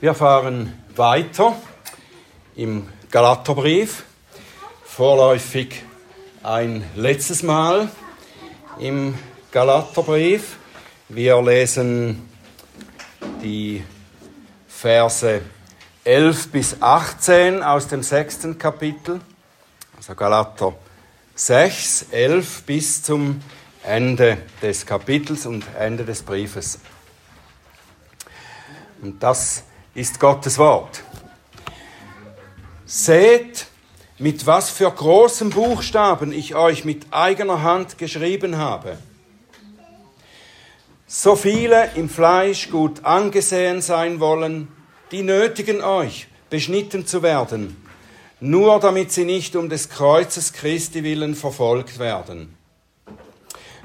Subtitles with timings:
[0.00, 1.54] Wir fahren weiter
[2.56, 4.04] im Galaterbrief,
[4.82, 5.82] vorläufig
[6.42, 7.90] ein letztes Mal
[8.78, 9.14] im
[9.52, 10.56] Galaterbrief.
[11.10, 12.26] Wir lesen
[13.42, 13.84] die
[14.66, 15.42] Verse
[16.04, 19.20] 11 bis 18 aus dem sechsten Kapitel,
[19.98, 20.72] also Galater
[21.34, 23.42] 6, 11 bis zum
[23.82, 26.78] Ende des Kapitels und Ende des Briefes.
[29.02, 31.02] Und das ist Gottes Wort.
[32.86, 33.66] Seht,
[34.18, 38.98] mit was für großen Buchstaben ich euch mit eigener Hand geschrieben habe.
[41.06, 44.68] So viele im Fleisch gut angesehen sein wollen,
[45.10, 47.76] die nötigen euch, beschnitten zu werden,
[48.38, 52.56] nur damit sie nicht um des Kreuzes Christi willen verfolgt werden.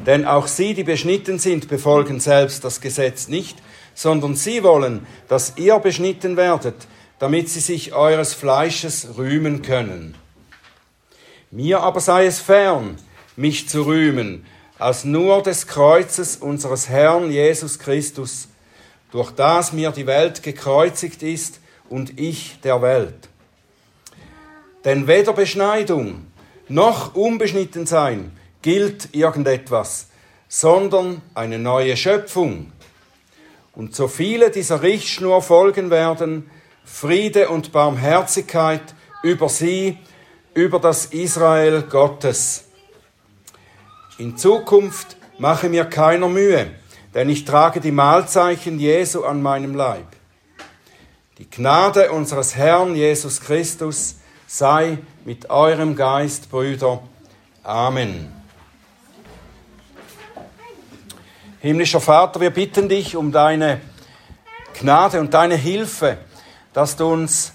[0.05, 3.57] Denn auch sie, die beschnitten sind, befolgen selbst das Gesetz nicht,
[3.93, 6.87] sondern sie wollen, dass ihr beschnitten werdet,
[7.19, 10.15] damit sie sich eures Fleisches rühmen können.
[11.49, 12.97] Mir aber sei es fern,
[13.37, 14.45] mich zu rühmen,
[14.77, 18.49] als nur des Kreuzes unseres Herrn Jesus Christus,
[19.11, 23.29] durch das mir die Welt gekreuzigt ist und ich der Welt.
[24.83, 26.27] Denn weder Beschneidung
[26.67, 28.31] noch unbeschnitten sein
[28.65, 30.07] gilt irgendetwas,
[30.47, 32.71] sondern eine neue Schöpfung.
[33.75, 36.49] Und so viele dieser Richtschnur folgen werden,
[36.83, 38.81] Friede und Barmherzigkeit
[39.21, 39.99] über sie,
[40.55, 42.63] über das Israel Gottes.
[44.17, 46.71] In Zukunft mache mir keiner Mühe,
[47.13, 50.07] denn ich trage die Mahlzeichen Jesu an meinem Leib.
[51.37, 54.15] Die Gnade unseres Herrn Jesus Christus
[54.47, 57.03] sei mit eurem Geist, Brüder.
[57.61, 58.34] Amen.
[61.65, 63.81] Himmlischer Vater, wir bitten dich um deine
[64.79, 66.19] Gnade und deine Hilfe,
[66.73, 67.53] dass du uns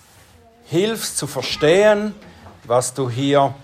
[0.65, 2.17] hilfst zu verstehen,
[2.65, 3.55] was du hier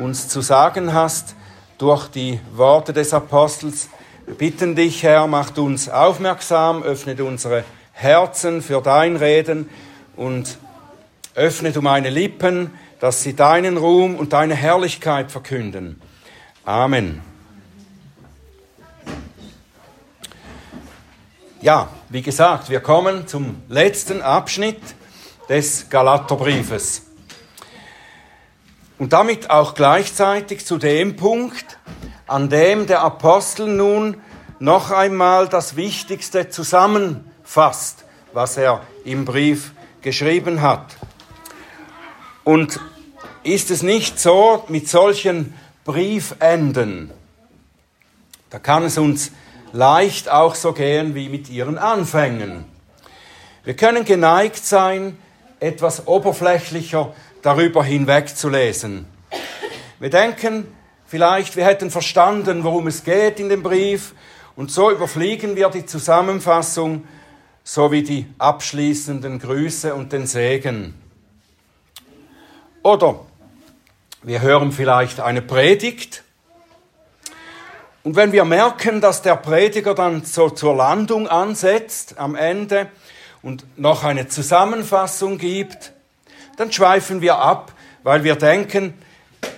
[0.00, 1.36] uns zu sagen hast
[1.78, 3.90] durch die Worte des Apostels.
[4.26, 9.70] Wir bitten dich, Herr, macht uns aufmerksam, öffnet unsere Herzen für dein Reden
[10.16, 10.58] und
[11.36, 16.02] öffne du meine Lippen, dass sie deinen Ruhm und deine Herrlichkeit verkünden.
[16.64, 17.31] Amen.
[21.62, 24.80] Ja, wie gesagt, wir kommen zum letzten Abschnitt
[25.48, 27.02] des Galaterbriefes.
[28.98, 31.78] Und damit auch gleichzeitig zu dem Punkt,
[32.26, 34.16] an dem der Apostel nun
[34.58, 39.70] noch einmal das Wichtigste zusammenfasst, was er im Brief
[40.00, 40.96] geschrieben hat.
[42.42, 42.80] Und
[43.44, 47.12] ist es nicht so mit solchen Briefenden,
[48.50, 49.30] da kann es uns
[49.72, 52.64] leicht auch so gehen wie mit ihren Anfängen.
[53.64, 55.18] Wir können geneigt sein,
[55.60, 59.06] etwas oberflächlicher darüber hinwegzulesen.
[59.98, 60.66] Wir denken
[61.06, 64.14] vielleicht, wir hätten verstanden, worum es geht in dem Brief,
[64.54, 67.06] und so überfliegen wir die Zusammenfassung
[67.64, 70.94] sowie die abschließenden Grüße und den Segen.
[72.82, 73.20] Oder
[74.22, 76.24] wir hören vielleicht eine Predigt
[78.04, 82.88] und wenn wir merken, dass der Prediger dann so zur Landung ansetzt am Ende
[83.42, 85.92] und noch eine Zusammenfassung gibt,
[86.56, 88.94] dann schweifen wir ab, weil wir denken,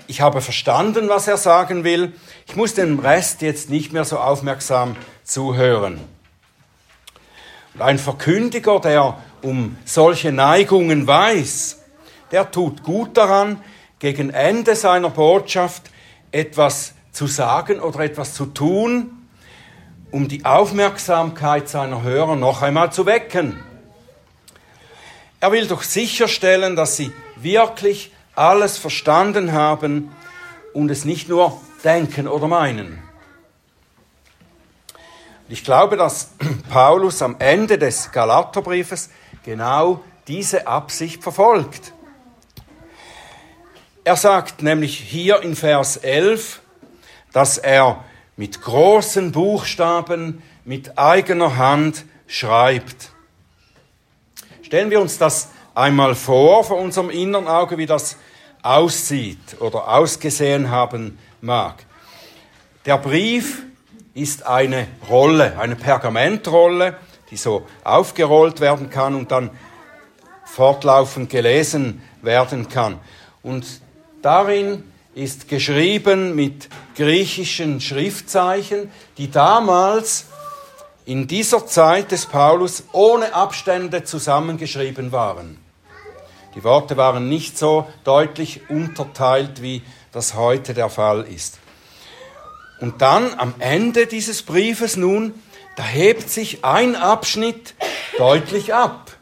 [0.07, 2.13] ich habe verstanden, was er sagen will,
[2.47, 6.01] ich muss dem Rest jetzt nicht mehr so aufmerksam zuhören.
[7.75, 11.81] Und ein Verkündiger, der um solche Neigungen weiß,
[12.31, 13.61] der tut gut daran,
[13.99, 15.85] gegen Ende seiner Botschaft
[16.31, 19.27] etwas zu sagen oder etwas zu tun,
[20.11, 23.59] um die Aufmerksamkeit seiner Hörer noch einmal zu wecken.
[25.41, 30.11] Er will doch sicherstellen, dass sie wirklich alles verstanden haben
[30.73, 33.03] und es nicht nur denken oder meinen.
[35.49, 36.31] Ich glaube, dass
[36.71, 39.11] Paulus am Ende des Galaterbriefes
[39.45, 41.93] genau diese Absicht verfolgt.
[44.03, 46.61] Er sagt nämlich hier in Vers 11,
[47.35, 48.05] dass er
[48.37, 53.11] mit großen Buchstaben, mit eigener Hand schreibt.
[54.63, 58.17] Stellen wir uns das einmal vor, vor unserem inneren Auge, wie das
[58.63, 61.85] aussieht oder ausgesehen haben mag.
[62.87, 63.65] Der Brief
[64.15, 66.97] ist eine Rolle, eine Pergamentrolle,
[67.33, 69.51] die so aufgerollt werden kann und dann
[70.45, 73.01] fortlaufend gelesen werden kann.
[73.43, 73.67] Und
[74.23, 74.85] darin
[75.15, 80.27] ist geschrieben mit griechischen Schriftzeichen, die damals
[81.07, 85.59] in dieser Zeit des Paulus ohne Abstände zusammengeschrieben waren.
[86.55, 89.83] Die Worte waren nicht so deutlich unterteilt, wie
[90.13, 91.59] das heute der Fall ist.
[92.81, 95.35] Und dann am Ende dieses Briefes nun,
[95.77, 97.75] da hebt sich ein Abschnitt
[98.19, 99.13] deutlich ab,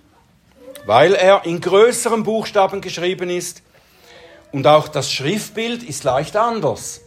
[0.87, 3.63] weil er in größeren Buchstaben geschrieben ist
[4.53, 7.01] und auch das Schriftbild ist leicht anders.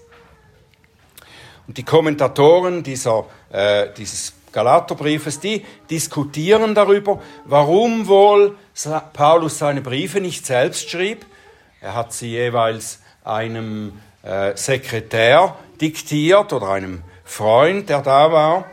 [1.67, 8.57] Und die Kommentatoren dieser, äh, dieses Galaterbriefes, die diskutieren darüber, warum wohl
[9.13, 11.25] Paulus seine Briefe nicht selbst schrieb.
[11.81, 18.65] Er hat sie jeweils einem äh, Sekretär diktiert oder einem Freund, der da war.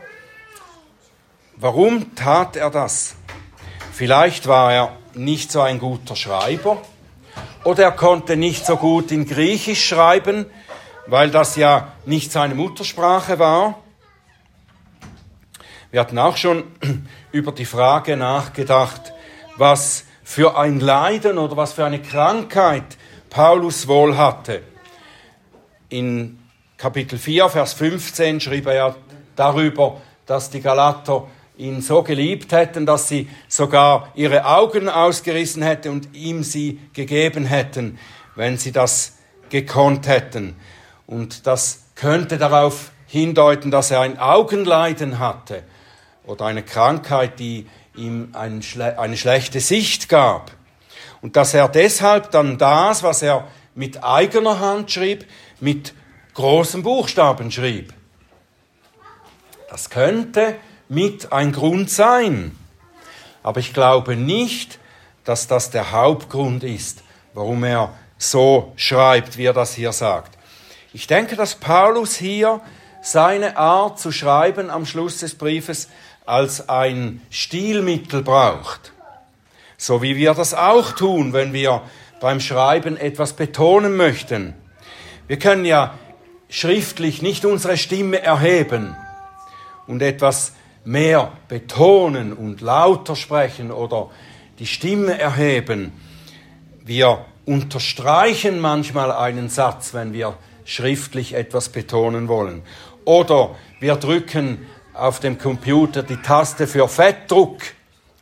[1.57, 3.15] Warum tat er das?
[3.91, 6.81] Vielleicht war er nicht so ein guter Schreiber
[7.63, 10.45] oder er konnte nicht so gut in Griechisch schreiben,
[11.07, 13.79] weil das ja nicht seine Muttersprache war.
[15.91, 16.63] Wir hatten auch schon
[17.31, 19.13] über die Frage nachgedacht,
[19.57, 22.97] was für ein Leiden oder was für eine Krankheit
[23.29, 24.63] Paulus wohl hatte.
[25.89, 26.39] In
[26.77, 28.95] Kapitel 4, Vers 15 schrieb er ja
[29.35, 31.27] darüber, dass die Galater
[31.57, 37.45] ihn so geliebt hätten, dass sie sogar ihre Augen ausgerissen hätten und ihm sie gegeben
[37.45, 37.99] hätten,
[38.35, 39.17] wenn sie das
[39.49, 40.55] gekonnt hätten.
[41.05, 45.63] Und das könnte darauf hindeuten, dass er ein Augenleiden hatte
[46.25, 50.51] oder eine Krankheit, die ihm eine schlechte Sicht gab.
[51.21, 55.25] Und dass er deshalb dann das, was er mit eigener Hand schrieb,
[55.59, 55.93] mit
[56.33, 57.93] großen Buchstaben schrieb.
[59.69, 60.55] Das könnte
[60.89, 62.57] mit ein Grund sein.
[63.41, 64.79] Aber ich glaube nicht,
[65.23, 67.03] dass das der Hauptgrund ist,
[67.33, 70.37] warum er so schreibt, wie er das hier sagt.
[70.93, 72.61] Ich denke, dass Paulus hier
[73.01, 75.89] seine Art zu schreiben am Schluss des Briefes
[76.25, 78.93] als ein Stilmittel braucht.
[79.77, 81.81] So wie wir das auch tun, wenn wir
[82.21, 84.53] beim Schreiben etwas betonen möchten.
[85.27, 85.97] Wir können ja
[86.47, 88.95] schriftlich nicht unsere Stimme erheben
[89.87, 90.53] und etwas
[90.85, 94.09] mehr betonen und lauter sprechen oder
[94.59, 95.91] die Stimme erheben.
[96.83, 100.35] Wir unterstreichen manchmal einen Satz, wenn wir
[100.65, 102.61] schriftlich etwas betonen wollen.
[103.05, 107.61] Oder wir drücken auf dem Computer die Taste für Fettdruck,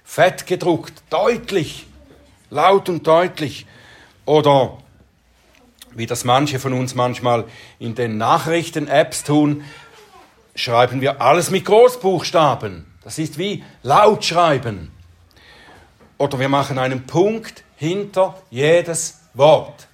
[0.04, 1.88] fett gedruckt, deutlich,
[2.50, 3.66] laut und deutlich.
[4.26, 4.78] Oder
[5.94, 7.46] wie das manche von uns manchmal
[7.80, 9.64] in den Nachrichten-Apps tun,
[10.56, 12.86] schreiben wir alles mit Großbuchstaben.
[13.04, 14.92] Das ist wie laut schreiben.
[16.18, 19.88] Oder wir machen einen Punkt hinter jedes Wort,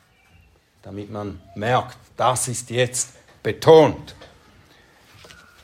[0.81, 3.13] damit man merkt, das ist jetzt
[3.43, 4.15] betont.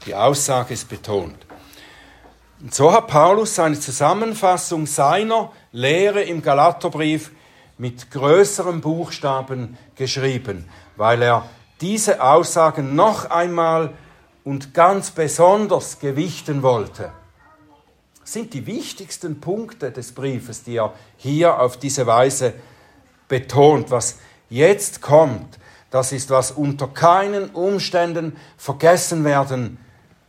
[0.06, 1.36] Die Aussage ist betont.
[2.62, 7.32] Und so hat Paulus seine Zusammenfassung seiner Lehre im Galaterbrief
[7.78, 11.50] mit größeren Buchstaben geschrieben, weil er
[11.82, 13.94] diese Aussagen noch einmal
[14.44, 17.12] und ganz besonders gewichten wollte.
[18.24, 22.54] Sind die wichtigsten Punkte des Briefes, die er hier auf diese Weise
[23.28, 23.92] betont.
[23.92, 24.18] Was
[24.50, 25.60] jetzt kommt,
[25.90, 29.78] das ist, was unter keinen Umständen vergessen werden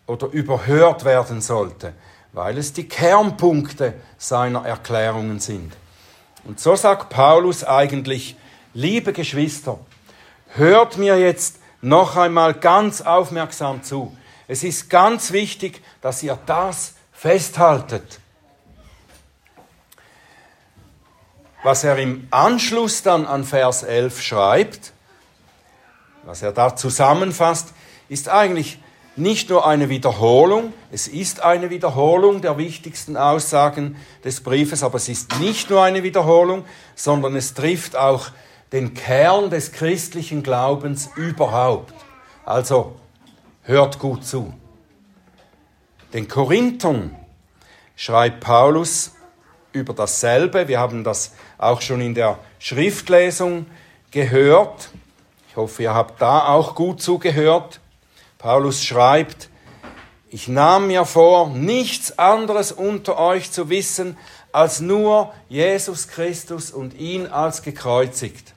[0.06, 1.94] oder überhört werden sollte,
[2.32, 5.72] weil es die Kernpunkte seiner Erklärungen sind.
[6.44, 8.36] Und so sagt Paulus eigentlich,
[8.74, 9.78] liebe Geschwister,
[10.48, 14.16] hört mir jetzt noch einmal ganz aufmerksam zu.
[14.48, 18.20] Es ist ganz wichtig, dass ihr das festhaltet.
[21.62, 24.92] Was er im Anschluss dann an Vers 11 schreibt,
[26.24, 27.72] was er da zusammenfasst,
[28.08, 28.78] ist eigentlich
[29.16, 35.08] nicht nur eine Wiederholung, es ist eine Wiederholung der wichtigsten Aussagen des Briefes, aber es
[35.08, 36.64] ist nicht nur eine Wiederholung,
[36.96, 38.28] sondern es trifft auch
[38.74, 41.94] den Kern des christlichen Glaubens überhaupt.
[42.44, 42.96] Also
[43.62, 44.52] hört gut zu.
[46.12, 47.14] Den Korinthern
[47.94, 49.12] schreibt Paulus
[49.72, 50.66] über dasselbe.
[50.66, 53.66] Wir haben das auch schon in der Schriftlesung
[54.10, 54.90] gehört.
[55.50, 57.78] Ich hoffe, ihr habt da auch gut zugehört.
[58.38, 59.50] Paulus schreibt,
[60.30, 64.16] ich nahm mir vor, nichts anderes unter euch zu wissen,
[64.50, 68.53] als nur Jesus Christus und ihn als gekreuzigt.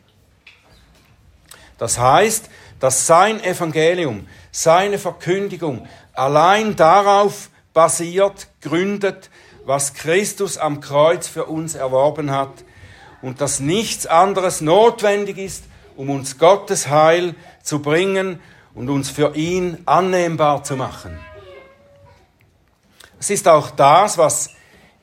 [1.77, 9.29] Das heißt, dass sein Evangelium, seine Verkündigung allein darauf basiert, gründet,
[9.65, 12.63] was Christus am Kreuz für uns erworben hat
[13.21, 15.65] und dass nichts anderes notwendig ist,
[15.95, 18.39] um uns Gottes Heil zu bringen
[18.73, 21.19] und uns für ihn annehmbar zu machen.
[23.19, 24.51] Es ist auch das, was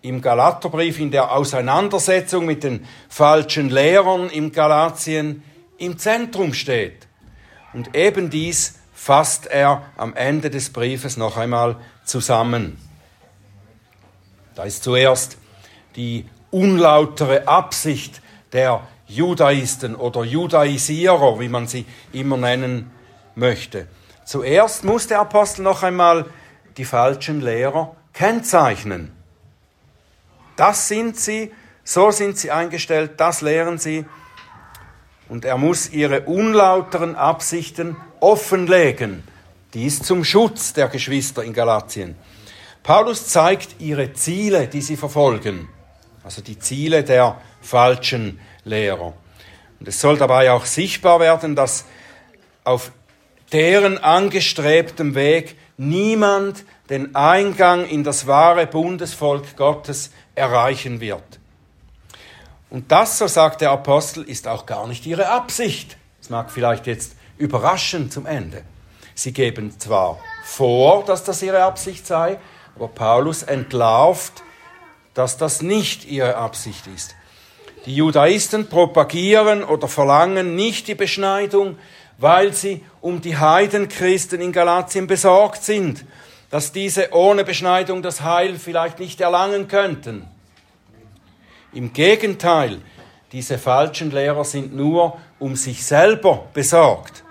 [0.01, 5.43] im Galaterbrief in der Auseinandersetzung mit den falschen Lehrern im Galatien
[5.79, 7.07] im Zentrum steht.
[7.73, 12.79] Und eben dies fasst er am Ende des Briefes noch einmal zusammen.
[14.55, 15.37] Da ist zuerst
[15.97, 22.91] die unlautere Absicht der Judaisten oder Judaisierer, wie man sie immer nennen
[23.35, 23.89] möchte.
[24.25, 26.27] Zuerst muss der Apostel noch einmal
[26.77, 29.13] die falschen Lehrer kennzeichnen.
[30.57, 31.53] Das sind sie,
[31.83, 34.07] so sind sie eingestellt, das lehren sie.
[35.29, 39.23] Und er muss ihre unlauteren Absichten offenlegen.
[39.73, 42.17] Dies zum Schutz der Geschwister in Galatien.
[42.83, 45.69] Paulus zeigt ihre Ziele, die sie verfolgen,
[46.23, 49.15] also die Ziele der falschen Lehrer.
[49.81, 51.87] Und es soll dabei auch sichtbar werden, dass
[52.63, 52.93] auf
[53.53, 61.41] deren angestrebtem Weg niemand den Eingang in das wahre Bundesvolk Gottes erreichen wird.
[62.75, 65.97] Und das, so sagt der Apostel, ist auch gar nicht ihre Absicht.
[66.21, 68.65] Es mag vielleicht jetzt überraschen zum Ende.
[69.15, 72.37] Sie geben zwar vor, dass das ihre Absicht sei,
[72.75, 74.43] aber Paulus entlarvt,
[75.15, 77.15] dass das nicht ihre Absicht ist.
[77.87, 81.79] Die Judaisten propagieren oder verlangen nicht die Beschneidung,
[82.19, 86.05] weil sie um die Heidenchristen in Galatien besorgt sind,
[86.51, 90.29] dass diese ohne Beschneidung das Heil vielleicht nicht erlangen könnten.
[91.75, 92.81] Im Gegenteil,
[93.33, 97.25] diese falschen Lehrer sind nur um sich selber besorgt.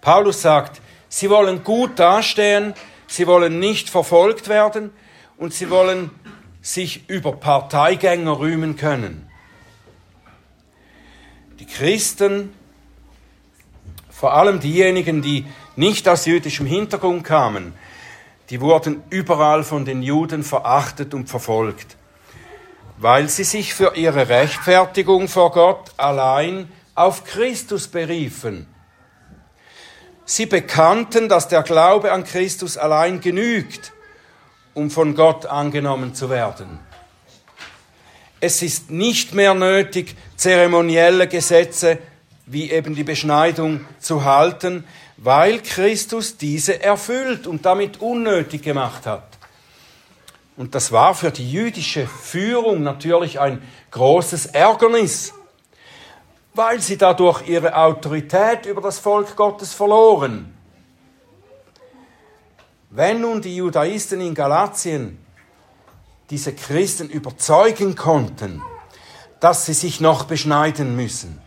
[0.00, 2.72] Paulus sagt, sie wollen gut dastehen,
[3.06, 4.90] sie wollen nicht verfolgt werden
[5.36, 6.10] und sie wollen
[6.62, 9.28] sich über Parteigänger rühmen können.
[11.58, 12.54] Die Christen,
[14.08, 15.44] vor allem diejenigen, die
[15.76, 17.74] nicht aus jüdischem Hintergrund kamen,
[18.48, 21.98] die wurden überall von den Juden verachtet und verfolgt
[23.02, 28.68] weil sie sich für ihre Rechtfertigung vor Gott allein auf Christus beriefen.
[30.24, 33.92] Sie bekannten, dass der Glaube an Christus allein genügt,
[34.72, 36.78] um von Gott angenommen zu werden.
[38.38, 41.98] Es ist nicht mehr nötig, zeremonielle Gesetze
[42.46, 44.84] wie eben die Beschneidung zu halten,
[45.16, 49.31] weil Christus diese erfüllt und damit unnötig gemacht hat.
[50.56, 55.32] Und das war für die jüdische Führung natürlich ein großes Ärgernis,
[56.54, 60.54] weil sie dadurch ihre Autorität über das Volk Gottes verloren.
[62.90, 65.18] Wenn nun die Judaisten in Galatien
[66.28, 68.62] diese Christen überzeugen konnten,
[69.40, 71.40] dass sie sich noch beschneiden müssen,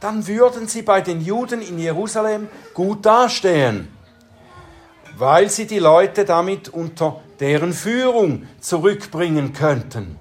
[0.00, 3.88] dann würden sie bei den Juden in Jerusalem gut dastehen,
[5.20, 10.18] weil sie die Leute damit unter deren Führung zurückbringen könnten.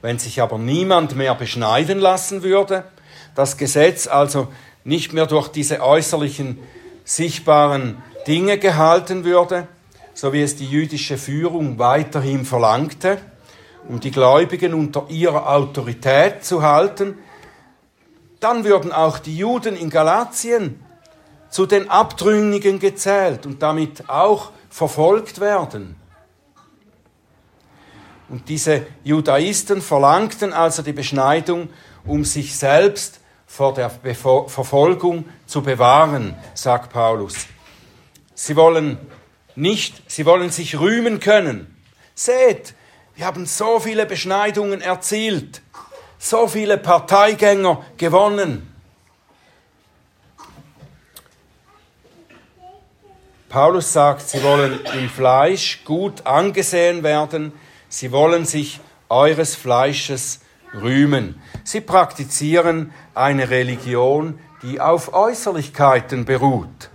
[0.00, 2.84] Wenn sich aber niemand mehr beschneiden lassen würde,
[3.34, 4.48] das Gesetz also
[4.82, 6.58] nicht mehr durch diese äußerlichen
[7.04, 9.68] sichtbaren Dinge gehalten würde,
[10.14, 13.18] so wie es die jüdische Führung weiterhin verlangte,
[13.88, 17.18] um die Gläubigen unter ihrer Autorität zu halten,
[18.40, 20.80] dann würden auch die Juden in Galatien
[21.52, 25.96] zu den Abtrünnigen gezählt und damit auch verfolgt werden.
[28.30, 31.68] Und diese Judaisten verlangten also die Beschneidung,
[32.06, 37.34] um sich selbst vor der Verfolgung zu bewahren, sagt Paulus.
[38.34, 38.96] Sie wollen
[39.54, 41.76] nicht, sie wollen sich rühmen können.
[42.14, 42.74] Seht,
[43.14, 45.60] wir haben so viele Beschneidungen erzielt,
[46.18, 48.71] so viele Parteigänger gewonnen.
[53.52, 57.52] Paulus sagt, sie wollen im Fleisch gut angesehen werden,
[57.90, 58.80] sie wollen sich
[59.10, 60.40] eures Fleisches
[60.72, 61.38] rühmen.
[61.62, 66.88] Sie praktizieren eine Religion, die auf Äußerlichkeiten beruht.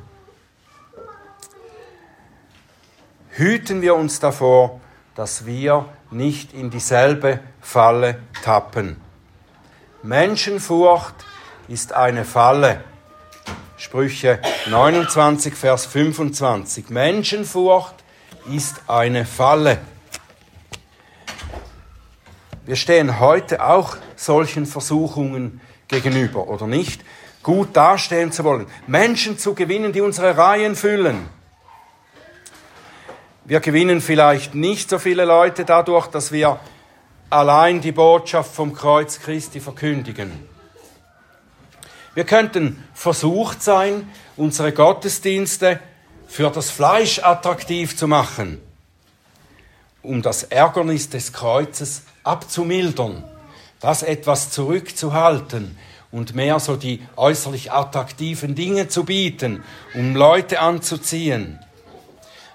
[3.29, 4.81] Hüten wir uns davor,
[5.13, 8.99] dass wir nicht in dieselbe Falle tappen.
[10.01, 11.13] Menschenfurcht
[11.67, 12.83] ist eine Falle.
[13.79, 14.39] Sprüche
[14.71, 16.89] 29, Vers 25.
[16.89, 17.93] Menschenfurcht
[18.51, 19.77] ist eine Falle.
[22.65, 27.01] Wir stehen heute auch solchen Versuchungen gegenüber, oder nicht?
[27.43, 31.29] Gut dastehen zu wollen, Menschen zu gewinnen, die unsere Reihen füllen.
[33.45, 36.59] Wir gewinnen vielleicht nicht so viele Leute dadurch, dass wir
[37.29, 40.56] allein die Botschaft vom Kreuz Christi verkündigen.
[42.17, 45.79] Wir könnten versucht sein, unsere Gottesdienste
[46.25, 48.59] für das Fleisch attraktiv zu machen,
[50.01, 53.23] um das Ärgernis des Kreuzes abzumildern,
[53.79, 55.77] das etwas zurückzuhalten
[56.11, 61.59] und mehr so die äußerlich attraktiven Dinge zu bieten, um Leute anzuziehen.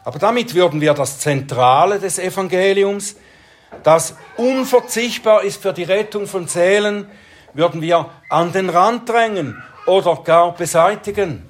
[0.03, 3.15] Aber damit würden wir das Zentrale des Evangeliums,
[3.85, 7.07] das unverzichtbar ist für die Rettung von Seelen,
[7.55, 11.49] würden wir an den Rand drängen oder gar beseitigen.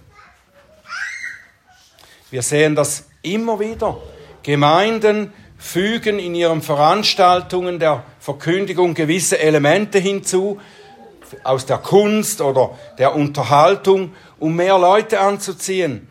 [2.30, 3.98] Wir sehen das immer wieder.
[4.42, 10.60] Gemeinden fügen in ihren Veranstaltungen der Verkündigung gewisse Elemente hinzu,
[11.44, 16.08] aus der Kunst oder der Unterhaltung, um mehr Leute anzuziehen,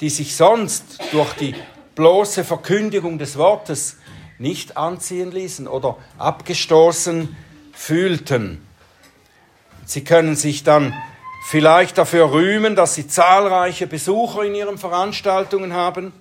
[0.00, 1.54] die sich sonst durch die
[1.94, 3.96] bloße Verkündigung des Wortes
[4.38, 7.36] nicht anziehen ließen oder abgestoßen
[7.78, 8.60] fühlten.
[9.86, 10.92] Sie können sich dann
[11.46, 16.12] vielleicht dafür rühmen, dass sie zahlreiche Besucher in ihren Veranstaltungen haben.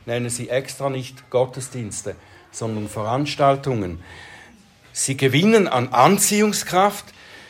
[0.00, 2.14] Ich nenne sie extra nicht Gottesdienste,
[2.52, 4.00] sondern Veranstaltungen.
[4.92, 7.06] Sie gewinnen an Anziehungskraft,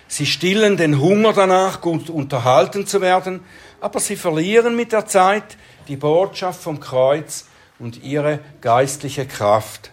[0.06, 3.40] sie stillen den Hunger danach, gut unterhalten zu werden,
[3.80, 5.58] aber sie verlieren mit der Zeit
[5.88, 7.46] die Botschaft vom Kreuz
[7.80, 9.90] und ihre geistliche Kraft.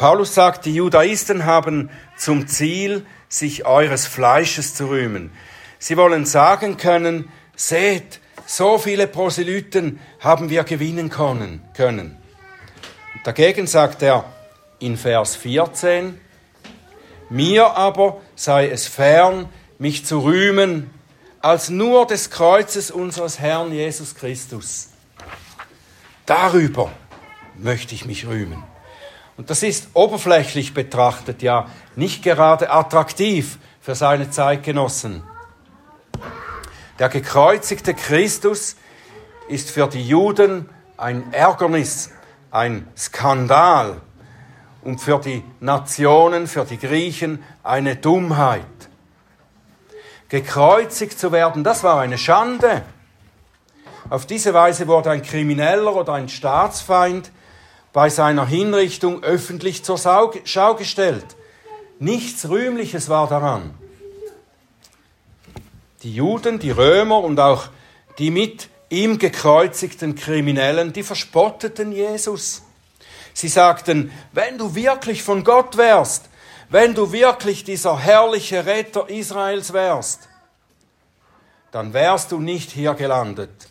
[0.00, 5.30] Paulus sagt, die Judaisten haben zum Ziel, sich eures Fleisches zu rühmen.
[5.78, 12.16] Sie wollen sagen können, seht, so viele Proselyten haben wir gewinnen können.
[13.24, 14.24] Dagegen sagt er
[14.78, 16.18] in Vers 14,
[17.28, 20.88] mir aber sei es fern, mich zu rühmen,
[21.42, 24.88] als nur des Kreuzes unseres Herrn Jesus Christus.
[26.24, 26.90] Darüber
[27.58, 28.69] möchte ich mich rühmen.
[29.40, 31.64] Und das ist oberflächlich betrachtet ja
[31.96, 35.22] nicht gerade attraktiv für seine Zeitgenossen.
[36.98, 38.76] Der gekreuzigte Christus
[39.48, 40.68] ist für die Juden
[40.98, 42.10] ein Ärgernis,
[42.50, 44.02] ein Skandal
[44.82, 48.66] und für die Nationen, für die Griechen eine Dummheit.
[50.28, 52.82] Gekreuzigt zu werden, das war eine Schande.
[54.10, 57.32] Auf diese Weise wurde ein Krimineller oder ein Staatsfeind
[57.92, 61.36] bei seiner Hinrichtung öffentlich zur Schau gestellt.
[61.98, 63.74] Nichts Rühmliches war daran.
[66.02, 67.68] Die Juden, die Römer und auch
[68.18, 72.62] die mit ihm gekreuzigten Kriminellen, die verspotteten Jesus.
[73.34, 76.24] Sie sagten, wenn du wirklich von Gott wärst,
[76.68, 80.28] wenn du wirklich dieser herrliche Retter Israels wärst,
[81.70, 83.68] dann wärst du nicht hier gelandet.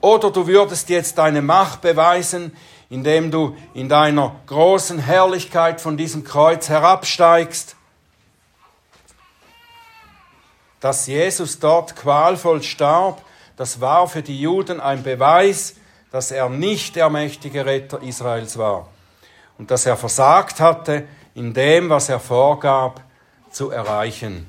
[0.00, 2.54] Oder du würdest jetzt deine Macht beweisen,
[2.94, 7.74] indem du in deiner großen Herrlichkeit von diesem Kreuz herabsteigst,
[10.78, 13.20] dass Jesus dort qualvoll starb,
[13.56, 15.74] das war für die Juden ein Beweis,
[16.12, 18.86] dass er nicht der mächtige Retter Israels war
[19.58, 23.02] und dass er versagt hatte in dem, was er vorgab
[23.50, 24.46] zu erreichen.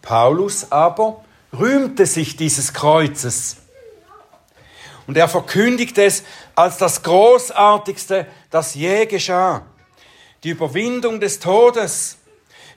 [0.00, 3.56] Paulus aber rühmte sich dieses Kreuzes
[5.10, 6.22] und er verkündigt es
[6.54, 9.66] als das Großartigste, das je geschah.
[10.44, 12.18] Die Überwindung des Todes,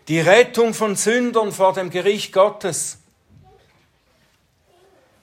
[0.07, 2.97] die Rettung von Sündern vor dem Gericht Gottes.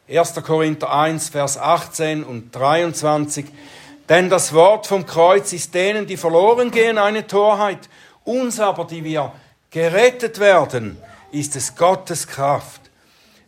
[0.08, 0.34] 1.
[0.34, 3.46] Korinther 1, Vers 18 und 23.
[4.08, 7.88] Denn das Wort vom Kreuz ist denen, die verloren gehen, eine Torheit.
[8.22, 9.32] Uns aber, die wir
[9.72, 10.96] gerettet werden,
[11.32, 12.82] ist es Gottes Kraft.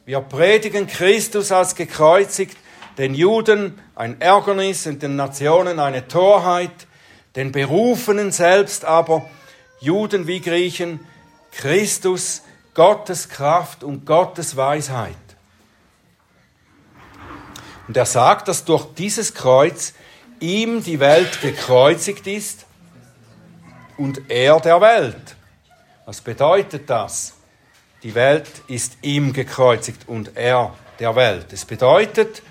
[0.04, 2.56] Wir predigen Christus als gekreuzigt,
[2.98, 6.86] den Juden ein Ärgernis und den Nationen eine Torheit,
[7.36, 9.28] den Berufenen selbst aber,
[9.80, 11.00] Juden wie Griechen,
[11.52, 12.42] Christus,
[12.74, 15.16] Gottes Kraft und Gottes Weisheit.
[17.88, 19.94] Und er sagt, dass durch dieses Kreuz
[20.40, 22.66] ihm die Welt gekreuzigt ist
[23.96, 25.36] und er der Welt.
[26.06, 27.34] Was bedeutet das?
[28.02, 31.52] Die Welt ist ihm gekreuzigt und er der Welt.
[31.52, 32.42] Es bedeutet,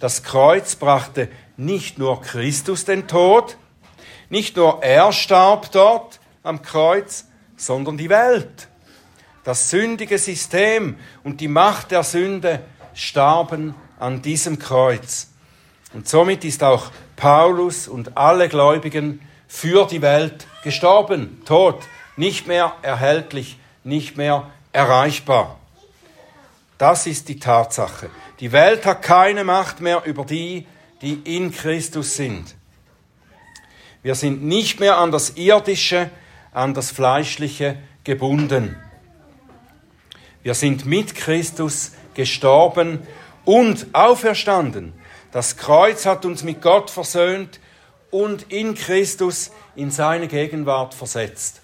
[0.00, 3.56] das Kreuz brachte nicht nur Christus den Tod,
[4.28, 7.26] nicht nur er starb dort am Kreuz,
[7.56, 8.68] sondern die Welt.
[9.44, 15.28] Das sündige System und die Macht der Sünde starben an diesem Kreuz.
[15.92, 21.82] Und somit ist auch Paulus und alle Gläubigen für die Welt gestorben, tot,
[22.16, 25.58] nicht mehr erhältlich, nicht mehr erreichbar.
[26.78, 28.10] Das ist die Tatsache.
[28.40, 30.66] Die Welt hat keine Macht mehr über die,
[31.02, 32.54] die in Christus sind.
[34.02, 36.10] Wir sind nicht mehr an das Irdische,
[36.52, 38.76] an das Fleischliche gebunden.
[40.42, 43.06] Wir sind mit Christus gestorben
[43.44, 44.92] und auferstanden.
[45.32, 47.60] Das Kreuz hat uns mit Gott versöhnt
[48.10, 51.60] und in Christus in seine Gegenwart versetzt.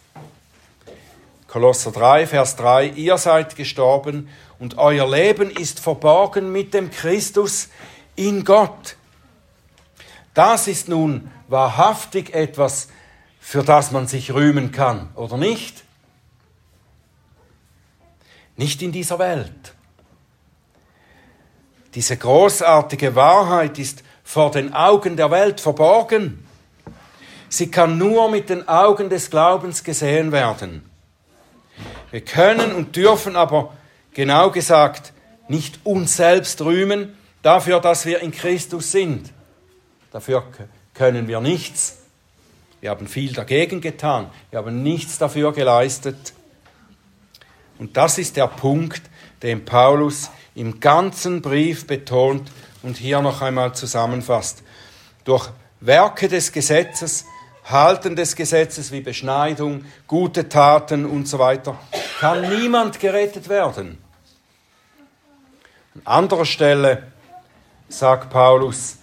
[1.46, 4.28] Kolosser 3, Vers 3, ihr seid gestorben
[4.60, 7.70] und euer Leben ist verborgen mit dem Christus
[8.14, 8.96] in Gott.
[10.34, 12.88] Das ist nun wahrhaftig etwas,
[13.40, 15.82] für das man sich rühmen kann, oder nicht?
[18.56, 19.74] Nicht in dieser Welt.
[21.94, 26.46] Diese großartige Wahrheit ist vor den Augen der Welt verborgen.
[27.48, 30.88] Sie kann nur mit den Augen des Glaubens gesehen werden.
[32.10, 33.72] Wir können und dürfen aber,
[34.14, 35.12] genau gesagt,
[35.48, 39.32] nicht uns selbst rühmen dafür, dass wir in Christus sind.
[40.12, 40.44] Dafür
[40.94, 41.98] können wir nichts.
[42.80, 44.30] Wir haben viel dagegen getan.
[44.50, 46.32] Wir haben nichts dafür geleistet.
[47.78, 49.02] Und das ist der Punkt,
[49.42, 52.50] den Paulus im ganzen Brief betont
[52.82, 54.62] und hier noch einmal zusammenfasst.
[55.24, 57.24] Durch Werke des Gesetzes,
[57.64, 61.78] Halten des Gesetzes wie Beschneidung, gute Taten und so weiter,
[62.18, 63.98] kann niemand gerettet werden.
[65.94, 67.02] An anderer Stelle
[67.88, 68.98] sagt Paulus,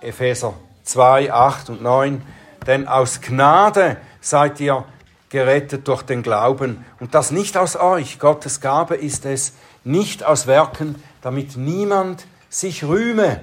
[0.00, 0.54] Epheser
[0.84, 2.22] 2, 8 und 9,
[2.68, 4.84] denn aus Gnade seid ihr
[5.28, 10.46] gerettet durch den Glauben und das nicht aus euch, Gottes Gabe ist es, nicht aus
[10.46, 13.40] Werken, damit niemand sich rühme.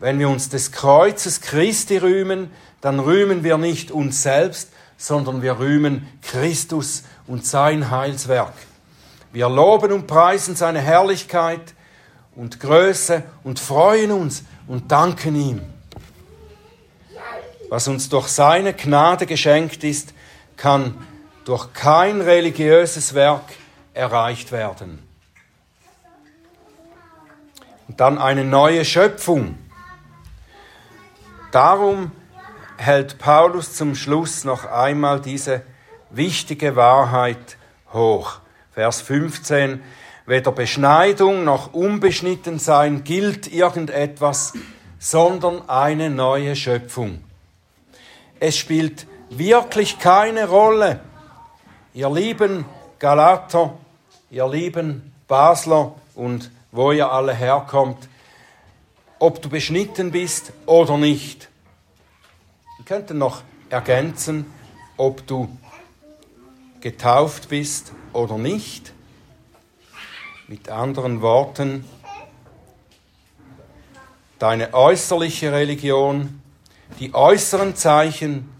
[0.00, 5.58] Wenn wir uns des Kreuzes Christi rühmen, dann rühmen wir nicht uns selbst, sondern wir
[5.58, 8.52] rühmen Christus und sein Heilswerk.
[9.32, 11.72] Wir loben und preisen seine Herrlichkeit
[12.36, 15.62] und Größe und freuen uns und danken ihm.
[17.70, 20.12] Was uns durch seine Gnade geschenkt ist,
[20.58, 21.06] kann
[21.46, 23.46] durch kein religiöses Werk
[23.94, 24.98] erreicht werden.
[27.88, 29.56] Und dann eine neue Schöpfung.
[31.50, 32.12] Darum
[32.76, 35.62] hält Paulus zum Schluss noch einmal diese
[36.12, 37.56] wichtige Wahrheit
[37.92, 38.38] hoch.
[38.72, 39.82] Vers 15.
[40.26, 44.52] Weder Beschneidung noch Unbeschnittensein gilt irgendetwas,
[44.98, 47.24] sondern eine neue Schöpfung.
[48.38, 51.00] Es spielt wirklich keine Rolle,
[51.94, 52.64] ihr lieben
[52.98, 53.74] Galater,
[54.30, 58.08] ihr lieben Basler und wo ihr alle herkommt,
[59.18, 61.48] ob du beschnitten bist oder nicht.
[62.78, 64.52] Wir könnten noch ergänzen,
[64.96, 65.48] ob du
[66.82, 68.92] getauft bist oder nicht.
[70.48, 71.84] Mit anderen Worten,
[74.38, 76.42] deine äußerliche Religion,
[76.98, 78.50] die äußeren Zeichen,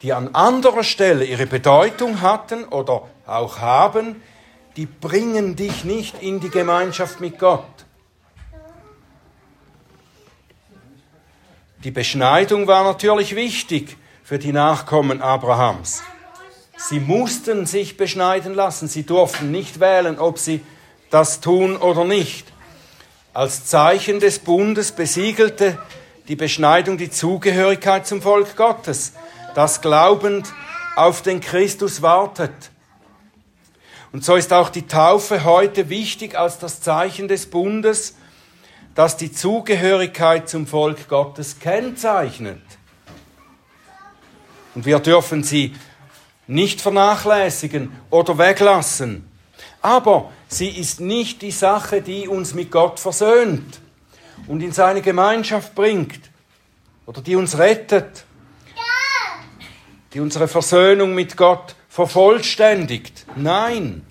[0.00, 4.22] die an anderer Stelle ihre Bedeutung hatten oder auch haben,
[4.76, 7.66] die bringen dich nicht in die Gemeinschaft mit Gott.
[11.84, 16.02] Die Beschneidung war natürlich wichtig für die Nachkommen Abrahams.
[16.88, 20.60] Sie mussten sich beschneiden lassen, sie durften nicht wählen, ob sie
[21.10, 22.52] das tun oder nicht.
[23.32, 25.78] Als Zeichen des Bundes besiegelte
[26.28, 29.12] die Beschneidung die Zugehörigkeit zum Volk Gottes
[29.54, 30.52] das glaubend
[30.96, 32.54] auf den Christus wartet.
[34.12, 38.16] Und so ist auch die Taufe heute wichtig als das Zeichen des Bundes,
[38.94, 42.60] das die Zugehörigkeit zum Volk Gottes kennzeichnet.
[44.74, 45.74] Und wir dürfen sie
[46.46, 49.28] nicht vernachlässigen oder weglassen.
[49.80, 53.80] Aber sie ist nicht die Sache, die uns mit Gott versöhnt
[54.46, 56.30] und in seine Gemeinschaft bringt
[57.06, 58.24] oder die uns rettet
[60.12, 63.26] die unsere Versöhnung mit Gott vervollständigt.
[63.34, 64.06] Nein,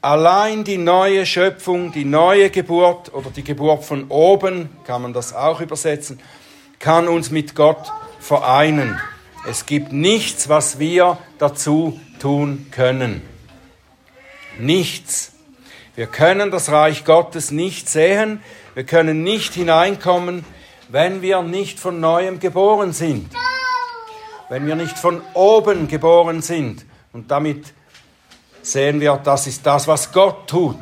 [0.00, 5.34] allein die neue Schöpfung, die neue Geburt oder die Geburt von oben, kann man das
[5.34, 6.20] auch übersetzen,
[6.78, 9.00] kann uns mit Gott vereinen.
[9.48, 13.22] Es gibt nichts, was wir dazu tun können.
[14.58, 15.32] Nichts.
[15.94, 18.40] Wir können das Reich Gottes nicht sehen,
[18.74, 20.44] wir können nicht hineinkommen,
[20.88, 23.30] wenn wir nicht von neuem geboren sind
[24.48, 26.84] wenn wir nicht von oben geboren sind.
[27.12, 27.72] Und damit
[28.62, 30.78] sehen wir, das ist das, was Gott tut.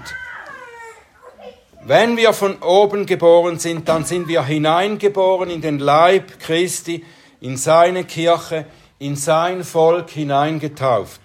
[1.85, 7.05] Wenn wir von oben geboren sind, dann sind wir hineingeboren in den Leib Christi,
[7.42, 8.66] in seine Kirche,
[9.00, 11.20] in sein Volk hineingetauft.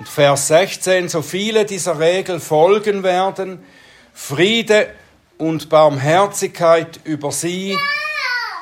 [0.00, 3.64] Und Vers 16, so viele dieser Regel folgen werden,
[4.12, 4.90] Friede
[5.38, 7.78] und Barmherzigkeit über sie,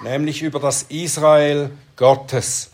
[0.02, 2.70] nämlich über das Israel Gottes.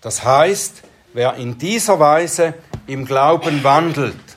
[0.00, 2.54] Das heißt, wer in dieser Weise
[2.88, 4.31] im Glauben wandelt,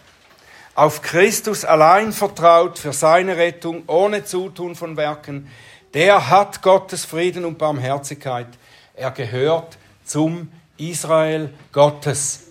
[0.75, 5.49] auf Christus allein vertraut für seine Rettung ohne Zutun von Werken,
[5.93, 8.47] der hat Gottes Frieden und Barmherzigkeit.
[8.93, 12.47] Er gehört zum Israel Gottes.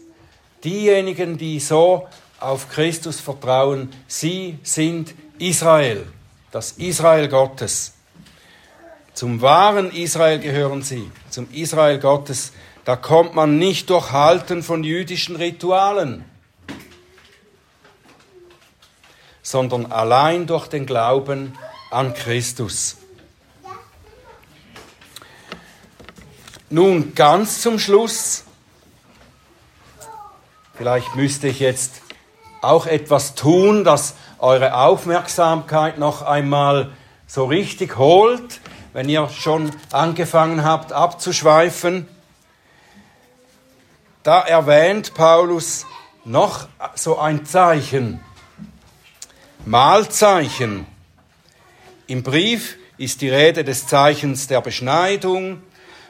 [0.65, 2.09] Diejenigen, die so
[2.41, 6.07] auf Christus vertrauen, sie sind Israel,
[6.51, 7.93] das Israel Gottes.
[9.13, 12.53] Zum wahren Israel gehören sie, zum Israel Gottes.
[12.87, 16.25] Da kommt man nicht durch Halten von jüdischen Ritualen,
[19.45, 21.57] sondern allein durch den Glauben
[21.93, 22.97] an Christus.
[26.71, 28.43] Nun ganz zum Schluss,
[30.75, 32.03] vielleicht müsste ich jetzt
[32.63, 36.91] auch etwas tun, das eure Aufmerksamkeit noch einmal
[37.29, 38.61] so richtig holt
[38.95, 42.09] wenn ihr schon angefangen habt abzuschweifen.
[44.23, 45.85] Da erwähnt Paulus
[46.25, 48.21] noch so ein Zeichen.
[49.67, 50.87] Mahlzeichen.
[52.07, 55.63] Im Brief ist die Rede des Zeichens der Beschneidung.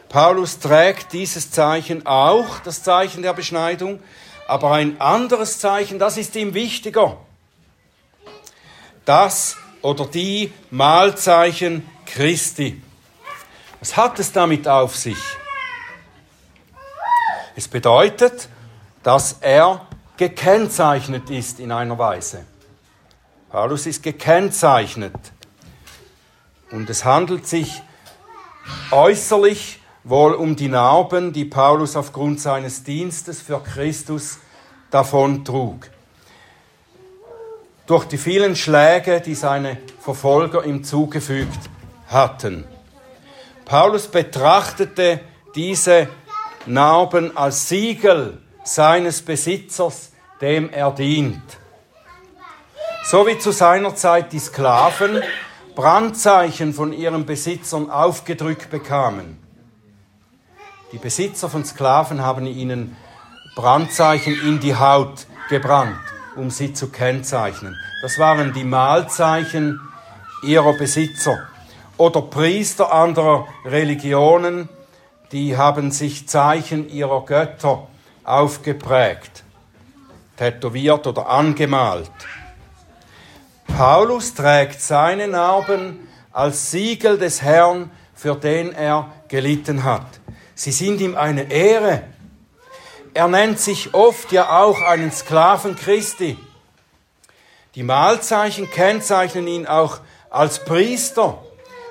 [0.09, 4.01] Paulus trägt dieses Zeichen auch, das Zeichen der Beschneidung,
[4.49, 7.17] aber ein anderes Zeichen, das ist ihm wichtiger.
[9.05, 12.83] Das oder die Mahlzeichen Christi.
[13.79, 15.19] Was hat es damit auf sich?
[17.55, 18.49] Es bedeutet,
[19.05, 19.87] dass er
[20.17, 22.47] gekennzeichnet ist in einer Weise.
[23.55, 25.14] Paulus ist gekennzeichnet.
[26.73, 27.83] Und es handelt sich
[28.90, 34.38] äußerlich wohl um die Narben, die Paulus aufgrund seines Dienstes für Christus
[34.90, 35.88] davontrug.
[37.87, 41.71] Durch die vielen Schläge, die seine Verfolger ihm zugefügt
[42.09, 42.64] hatten.
[43.67, 45.21] Paulus betrachtete
[45.55, 46.09] diese
[46.67, 51.63] Narben als Siegel seines Besitzers, dem er dient.
[53.07, 55.23] So wie zu seiner Zeit die Sklaven
[55.75, 59.38] Brandzeichen von ihren Besitzern aufgedrückt bekamen.
[60.90, 62.97] Die Besitzer von Sklaven haben ihnen
[63.57, 65.99] Brandzeichen in die Haut gebrannt,
[66.35, 67.77] um sie zu kennzeichnen.
[68.01, 69.81] Das waren die Mahlzeichen
[70.43, 71.47] ihrer Besitzer
[71.99, 74.71] oder Priester anderer Religionen,
[75.31, 77.87] die haben sich Zeichen ihrer Götter
[78.25, 79.45] aufgeprägt,
[80.38, 82.11] tätowiert oder angemalt.
[83.77, 90.07] Paulus trägt seine Narben als Siegel des Herrn, für den er gelitten hat.
[90.55, 92.05] Sie sind ihm eine Ehre.
[93.15, 96.39] Er nennt sich oft ja auch einen Sklaven Christi.
[97.75, 99.99] Die Mahlzeichen kennzeichnen ihn auch
[100.31, 101.39] als Priester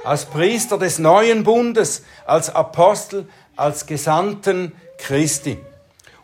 [0.04, 5.58] als Priester des neuen Bundes, als Apostel, als Gesandten Christi.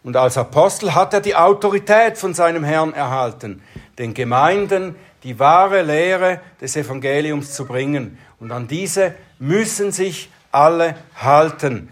[0.03, 3.61] Und als Apostel hat er die Autorität von seinem Herrn erhalten,
[3.97, 8.17] den Gemeinden die wahre Lehre des Evangeliums zu bringen.
[8.39, 11.89] Und an diese müssen sich alle halten.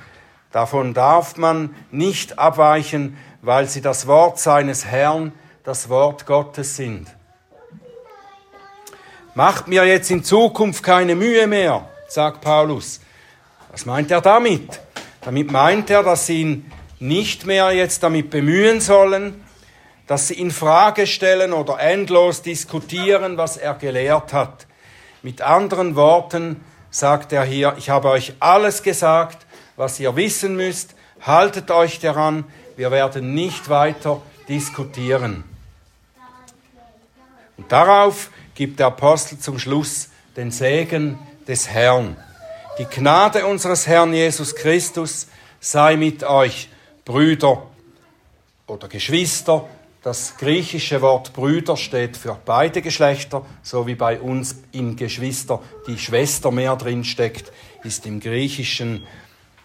[0.51, 7.07] Davon darf man nicht abweichen, weil sie das Wort seines Herrn, das Wort Gottes sind.
[9.35, 13.01] Macht mir jetzt in Zukunft keine Mühe mehr, sagt Paulus.
[13.71, 14.79] Was meint er damit?
[15.21, 19.43] Damit meint er, dass sie ihn nicht mehr jetzt damit bemühen sollen,
[20.07, 24.65] dass sie in Frage stellen oder endlos diskutieren, was er gelehrt hat.
[25.21, 30.95] Mit anderen Worten sagt er hier, ich habe euch alles gesagt, was ihr wissen müsst,
[31.21, 32.45] haltet euch daran,
[32.77, 35.43] wir werden nicht weiter diskutieren.
[37.57, 42.15] Und darauf gibt der Apostel zum Schluss den Segen des Herrn.
[42.77, 45.27] Die Gnade unseres Herrn Jesus Christus
[45.59, 46.69] sei mit euch,
[47.03, 47.63] Brüder
[48.67, 49.67] oder Geschwister.
[50.07, 55.97] Das griechische Wort Brüder steht für beide Geschlechter, so wie bei uns in Geschwister die
[55.97, 57.51] Schwester mehr drin steckt,
[57.83, 59.05] ist im Griechischen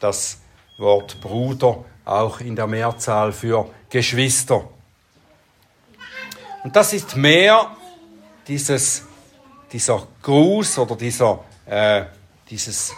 [0.00, 0.40] das
[0.78, 4.68] Wort Bruder auch in der Mehrzahl für Geschwister.
[6.64, 7.70] Und das ist mehr
[8.48, 9.04] dieses,
[9.72, 12.06] dieser Gruß oder dieser, äh,
[12.50, 12.92] dieses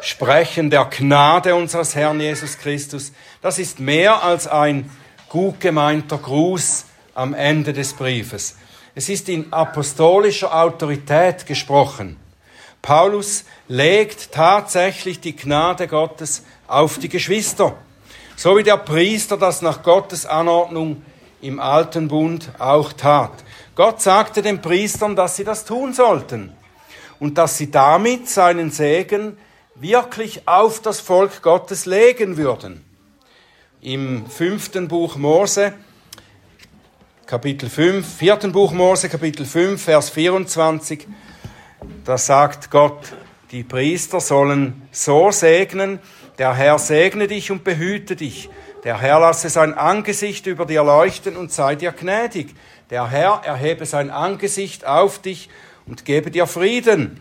[0.00, 3.10] Sprechen der Gnade unseres Herrn Jesus Christus,
[3.42, 4.88] das ist mehr als ein
[5.36, 8.56] gut gemeinter Gruß am Ende des Briefes.
[8.94, 12.16] Es ist in apostolischer Autorität gesprochen.
[12.80, 17.76] Paulus legt tatsächlich die Gnade Gottes auf die Geschwister,
[18.34, 21.02] so wie der Priester das nach Gottes Anordnung
[21.42, 23.32] im alten Bund auch tat.
[23.74, 26.50] Gott sagte den Priestern, dass sie das tun sollten
[27.20, 29.36] und dass sie damit seinen Segen
[29.74, 32.85] wirklich auf das Volk Gottes legen würden.
[33.86, 35.72] Im fünften Buch Mose,
[37.24, 41.06] Kapitel 5, vierten Buch Mose, Kapitel 5, Vers 24.
[42.04, 43.12] Da sagt Gott,
[43.52, 46.00] die Priester sollen so segnen,
[46.36, 48.50] der Herr segne dich und behüte dich.
[48.82, 52.56] Der Herr lasse sein Angesicht über dir leuchten und sei dir gnädig.
[52.90, 55.48] Der Herr erhebe sein Angesicht auf dich
[55.86, 57.20] und gebe dir Frieden.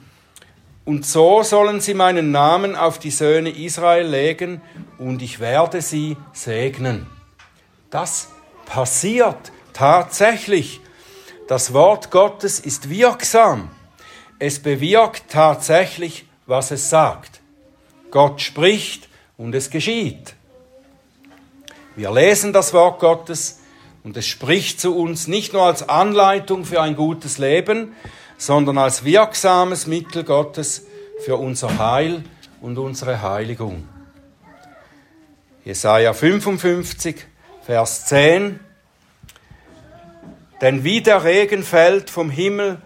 [0.85, 4.61] Und so sollen sie meinen Namen auf die Söhne Israel legen
[4.99, 7.07] und ich werde sie segnen.
[7.89, 8.29] Das
[8.67, 10.79] passiert tatsächlich.
[11.47, 13.69] Das Wort Gottes ist wirksam.
[14.37, 17.41] Es bewirkt tatsächlich, was es sagt.
[18.11, 20.35] Gott spricht und es geschieht.
[21.95, 23.61] Wir lesen das Wort Gottes
[24.03, 27.95] und es spricht zu uns nicht nur als Anleitung für ein gutes Leben,
[28.37, 30.85] sondern als wirksames Mittel Gottes
[31.23, 32.23] für unser Heil
[32.61, 33.87] und unsere Heiligung.
[35.63, 37.25] Jesaja 55,
[37.65, 38.59] Vers 10.
[40.61, 42.81] Denn wie der Regen fällt vom Himmel,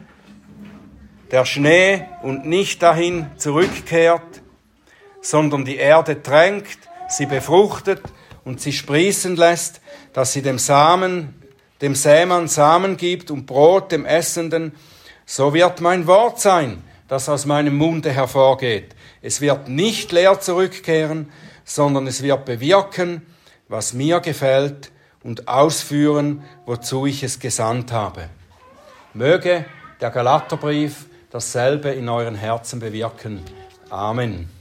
[1.31, 4.41] der Schnee und nicht dahin zurückkehrt,
[5.21, 8.01] sondern die Erde tränkt, sie befruchtet
[8.45, 9.81] und sie sprießen lässt,
[10.13, 11.35] dass sie dem Samen,
[11.81, 14.73] dem Sämann Samen gibt und Brot dem Essenden,
[15.29, 18.95] so wird mein Wort sein, das aus meinem Munde hervorgeht.
[19.21, 21.31] Es wird nicht leer zurückkehren,
[21.63, 23.21] sondern es wird bewirken,
[23.67, 28.27] was mir gefällt und ausführen, wozu ich es gesandt habe.
[29.13, 29.65] Möge
[30.01, 33.43] der Galaterbrief dasselbe in euren Herzen bewirken.
[33.91, 34.58] Amen.